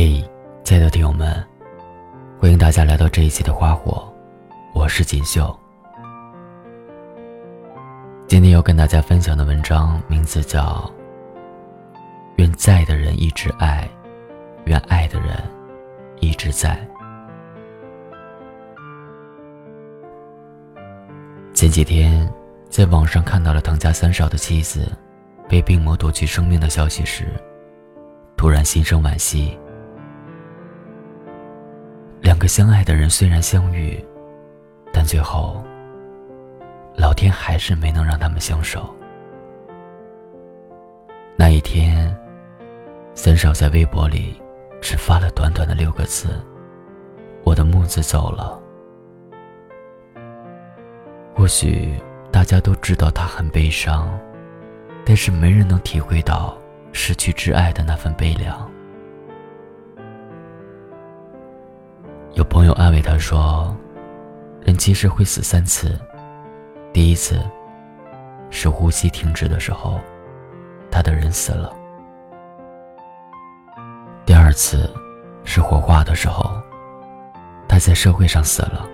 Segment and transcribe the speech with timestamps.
[0.00, 0.22] 嘿，
[0.62, 1.44] 亲爱的听友们，
[2.40, 4.08] 欢迎大家来到这一期的花火，
[4.72, 5.52] 我是锦绣。
[8.28, 10.88] 今天要跟大家分享的文章名字叫
[12.36, 13.90] 《愿在的人一直爱，
[14.66, 15.36] 愿爱的人
[16.20, 16.80] 一直在》。
[21.52, 22.32] 前几天
[22.70, 24.92] 在网上看到了唐家三少的妻子
[25.48, 27.26] 被病魔夺去生命的消息时，
[28.36, 29.58] 突然心生惋惜。
[32.38, 33.98] 两个相爱的人虽然相遇，
[34.92, 35.60] 但最后，
[36.94, 38.94] 老天还是没能让他们相守。
[41.36, 42.16] 那一天，
[43.12, 44.40] 三少在微博里
[44.80, 46.28] 只发了短短的六个字
[47.42, 48.56] ：“我的木子走了。”
[51.34, 51.92] 或许
[52.30, 54.16] 大家都知道他很悲伤，
[55.04, 56.56] 但是没人能体会到
[56.92, 58.70] 失去挚爱的那份悲凉。
[62.38, 63.76] 有朋友安慰他说
[64.64, 65.98] ：“人其实会死三次，
[66.92, 67.44] 第一次
[68.48, 70.00] 是呼吸停止的时候，
[70.88, 71.68] 他的人死了；
[74.24, 74.88] 第二次
[75.42, 76.48] 是火化的时候，
[77.66, 78.88] 他在社会上死了；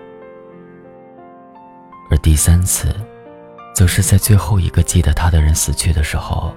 [2.11, 2.97] 而第三次，
[3.75, 6.51] 则是在最后一个记得他的人死去的时候，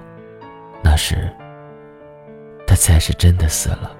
[0.82, 1.30] 那时
[2.66, 3.94] 他才是真的死了。”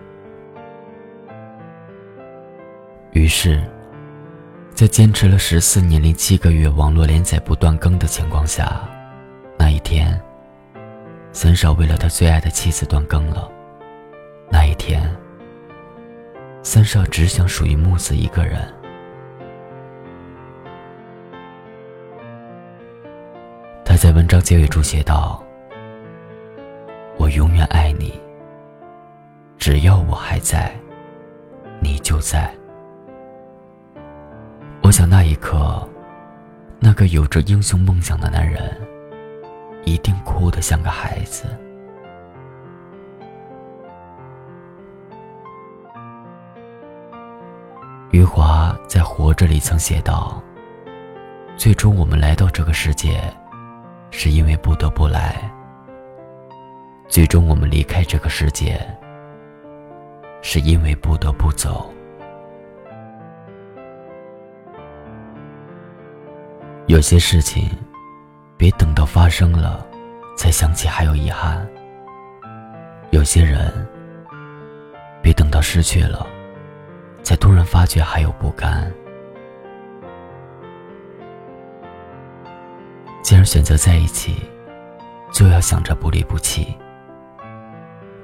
[3.19, 3.61] 于是，
[4.72, 8.80] 在坚持了十四年零七个月网络连载不断更的情况下，
[9.58, 10.19] 那一天，
[11.33, 13.50] 三少为了他最爱的妻子断更了。
[14.48, 15.02] 那一天，
[16.62, 18.72] 三少只想属于木子一个人。
[23.84, 25.42] 他在文章结尾处写道
[27.19, 28.12] ：“我永远爱你，
[29.58, 30.72] 只要我还在，
[31.80, 32.48] 你就在。”
[34.88, 35.86] 我想那一刻，
[36.78, 38.74] 那个有着英雄梦想的男人，
[39.84, 41.44] 一定哭得像个孩子。
[48.12, 50.42] 余华在《活着》里曾写道
[51.58, 53.20] ：“最终我们来到这个世界，
[54.10, 55.34] 是因为不得不来；
[57.08, 58.80] 最终我们离开这个世界，
[60.40, 61.92] 是因为不得不走。”
[66.88, 67.68] 有些事情，
[68.56, 69.86] 别等到发生了，
[70.38, 71.60] 才想起还有遗憾；
[73.10, 73.70] 有些人，
[75.22, 76.26] 别等到失去了，
[77.22, 78.90] 才突然发觉还有不甘。
[83.22, 84.36] 既然选择在一起，
[85.30, 86.74] 就要想着不离不弃。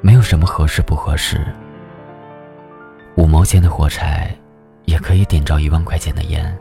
[0.01, 1.47] 没有什么合适不合适，
[3.17, 4.35] 五毛钱的火柴，
[4.87, 6.59] 也可以点着一万块钱的烟。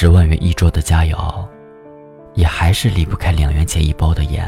[0.00, 1.44] 十万元一桌的佳肴，
[2.34, 4.46] 也还是离不开两元钱一包的盐。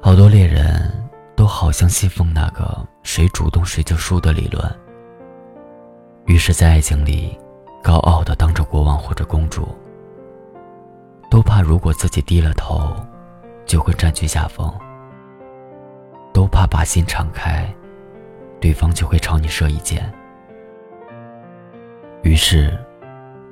[0.00, 0.92] 好多恋人
[1.36, 4.68] 都好像信奉那个“谁主动谁就输”的理论，
[6.26, 7.38] 于是，在爱情里，
[7.80, 9.68] 高傲的当着国王或者公主，
[11.30, 12.92] 都怕如果自己低了头，
[13.64, 14.68] 就会占据下风，
[16.32, 17.72] 都怕把心敞开。
[18.64, 20.10] 对方就会朝你射一箭，
[22.22, 22.72] 于是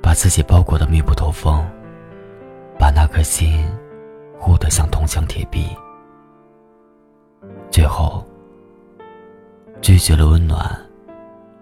[0.01, 1.63] 把自己包裹的密不透风，
[2.79, 3.63] 把那颗心
[4.39, 5.67] 护得像铜墙铁壁，
[7.69, 8.25] 最后
[9.81, 10.67] 拒绝了温暖，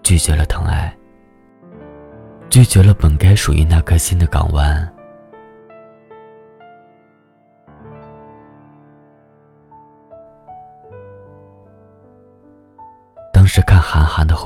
[0.02, 0.98] 拒绝了疼爱，
[2.50, 4.94] 拒绝了本该属于那颗心的港湾。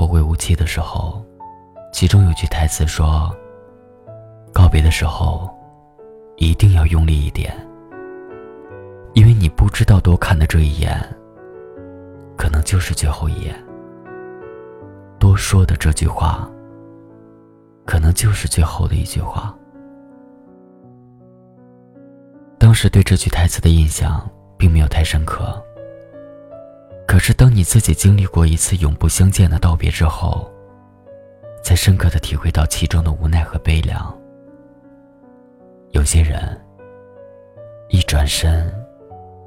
[0.06, 1.20] 后会无期》的时候，
[1.92, 3.28] 其中有句台词说
[4.54, 5.50] ：“告别的时候，
[6.36, 7.52] 一定要用力一点，
[9.14, 10.96] 因为你不知道多看的这一眼，
[12.36, 13.52] 可能就是最后一眼；
[15.18, 16.48] 多说的这句话，
[17.84, 19.52] 可能就是最后的一句话。”
[22.60, 24.24] 当时对这句台词的印象
[24.56, 25.60] 并没有太深刻。
[27.16, 30.52] 可是，当你自己经历过一次永不相见的道别之后，
[31.64, 34.14] 才深刻的体会到其中的无奈和悲凉。
[35.92, 36.60] 有些人
[37.88, 38.70] 一转身，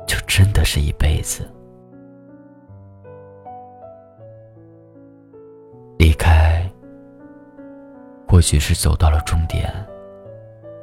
[0.07, 1.47] 就真的是一辈子。
[5.99, 6.67] 离开，
[8.27, 9.71] 或许是走到了终点，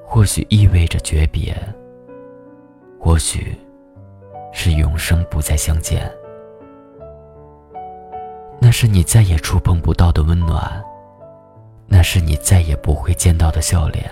[0.05, 1.53] 或许意味着诀别，
[3.01, 3.59] 或许
[4.53, 6.09] 是永生不再相见。
[8.79, 10.85] 是你再也触碰不到的温暖，
[11.87, 14.05] 那是你再也不会见到的笑脸，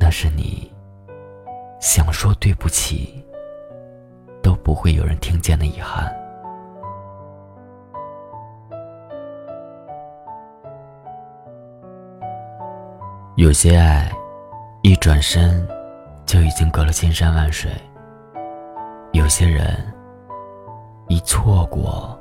[0.00, 0.68] 那是你
[1.80, 3.24] 想说对不起
[4.42, 6.12] 都不会有人听见的遗憾。
[13.36, 14.10] 有些爱，
[14.82, 15.64] 一转身
[16.26, 17.70] 就已经隔了千山万水；
[19.12, 19.76] 有些人，
[21.06, 22.19] 一错过。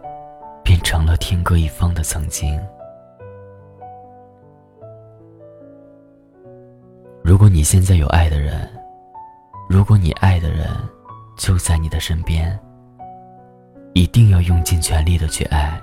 [0.89, 2.59] 成了天各一方的曾经。
[7.24, 8.68] 如果你现在有爱的人，
[9.69, 10.68] 如果你爱的人
[11.38, 12.59] 就在你的身边，
[13.94, 15.80] 一定要用尽全力的去爱，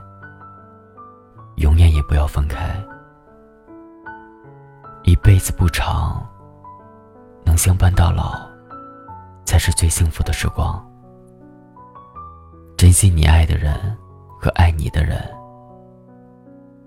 [1.59, 2.77] 永远也不要分开。
[5.05, 6.21] 一辈子不长，
[7.45, 8.45] 能相伴到老，
[9.45, 10.85] 才是最幸福的时光。
[12.77, 13.97] 珍惜你爱的人。
[14.39, 15.19] 和爱你的人，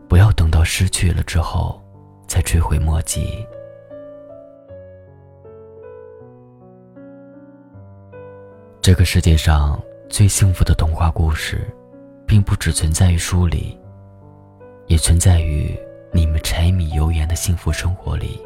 [0.07, 1.81] 不要等到失去了之后，
[2.27, 3.45] 才追悔莫及。
[8.81, 9.79] 这个世界上
[10.09, 11.67] 最幸福的童话故事，
[12.25, 13.79] 并不只存在于书里，
[14.87, 15.77] 也存在于
[16.11, 18.41] 你们柴米油盐的幸福生活里。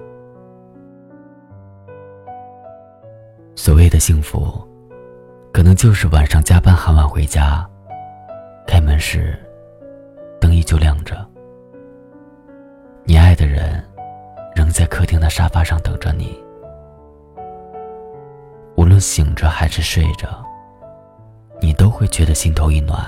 [3.56, 4.68] 所谓的幸福，
[5.54, 7.66] 可能就是晚上加班很晚回家。
[8.66, 9.38] 开门时，
[10.40, 11.16] 灯依旧亮着。
[13.04, 13.84] 你爱的人
[14.56, 16.42] 仍在客厅的沙发上等着你。
[18.76, 20.44] 无论醒着还是睡着，
[21.62, 23.00] 你都会觉得心头一暖。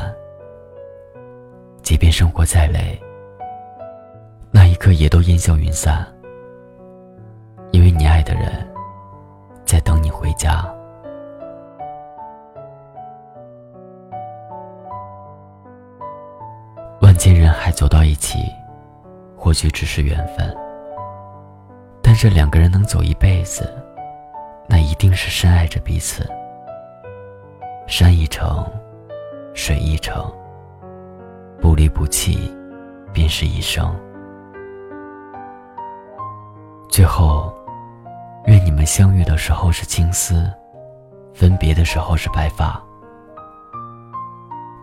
[1.81, 2.99] 即便生活再累，
[4.51, 6.05] 那一刻也都烟消云散，
[7.71, 8.67] 因为你爱的人
[9.65, 10.74] 在等你回家。
[17.55, 18.39] 还走到一起，
[19.37, 20.55] 或许只是缘分。
[22.01, 23.73] 但是两个人能走一辈子，
[24.67, 26.29] 那一定是深爱着彼此。
[27.87, 28.65] 山一程，
[29.53, 30.31] 水一程，
[31.59, 32.51] 不离不弃，
[33.11, 33.95] 便是一生。
[36.89, 37.53] 最后，
[38.45, 40.49] 愿你们相遇的时候是青丝，
[41.33, 42.81] 分别的时候是白发。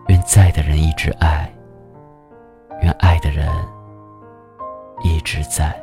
[0.07, 1.51] 愿在的人一直爱。
[2.83, 3.47] 愿爱的人
[5.03, 5.82] 一直在。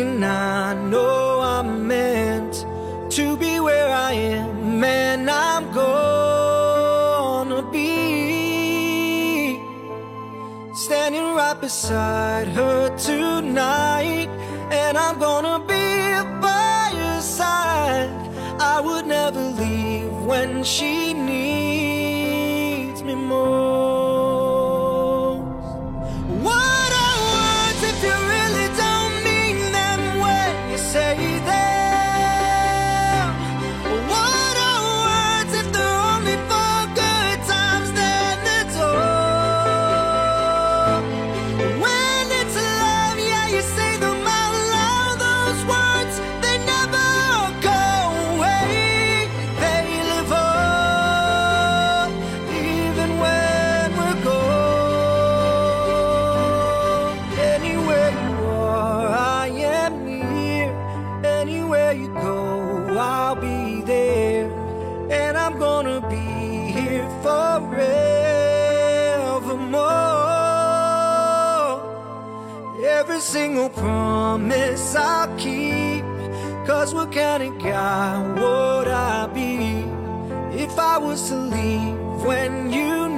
[0.00, 2.64] and I know I'm meant
[3.10, 9.58] to be where I am, and I'm gonna be
[10.74, 14.28] standing right beside her tonight,
[14.70, 18.10] and I'm gonna be by her side.
[18.58, 21.89] I would never leave when she needs
[66.10, 68.00] be here forevermore.
[72.84, 76.04] Every single promise I'll keep.
[76.66, 79.84] Cause what kind of guy would I be
[80.64, 83.08] if I was to leave when you